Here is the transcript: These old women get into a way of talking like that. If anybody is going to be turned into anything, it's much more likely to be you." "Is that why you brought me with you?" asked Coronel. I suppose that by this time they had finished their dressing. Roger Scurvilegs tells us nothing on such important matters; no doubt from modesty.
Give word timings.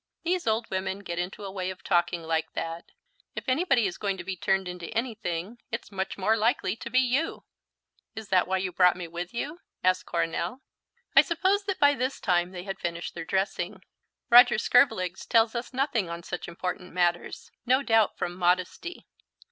These 0.23 0.47
old 0.47 0.67
women 0.71 1.03
get 1.03 1.19
into 1.19 1.45
a 1.45 1.51
way 1.51 1.69
of 1.69 1.83
talking 1.83 2.23
like 2.23 2.53
that. 2.53 2.85
If 3.35 3.47
anybody 3.47 3.85
is 3.85 3.99
going 3.99 4.17
to 4.17 4.23
be 4.23 4.35
turned 4.35 4.67
into 4.67 4.89
anything, 4.97 5.59
it's 5.71 5.91
much 5.91 6.17
more 6.17 6.35
likely 6.35 6.75
to 6.77 6.89
be 6.89 6.97
you." 6.97 7.43
"Is 8.15 8.29
that 8.29 8.47
why 8.47 8.57
you 8.57 8.71
brought 8.71 8.95
me 8.95 9.07
with 9.07 9.31
you?" 9.31 9.59
asked 9.83 10.07
Coronel. 10.07 10.63
I 11.15 11.21
suppose 11.21 11.65
that 11.65 11.77
by 11.79 11.93
this 11.93 12.19
time 12.19 12.49
they 12.49 12.63
had 12.63 12.79
finished 12.79 13.13
their 13.13 13.25
dressing. 13.25 13.83
Roger 14.31 14.57
Scurvilegs 14.57 15.27
tells 15.27 15.53
us 15.53 15.71
nothing 15.71 16.09
on 16.09 16.23
such 16.23 16.47
important 16.47 16.93
matters; 16.93 17.51
no 17.67 17.83
doubt 17.83 18.17
from 18.17 18.33
modesty. 18.33 19.05